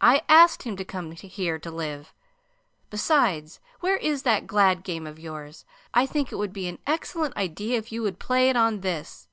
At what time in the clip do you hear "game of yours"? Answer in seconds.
4.82-5.64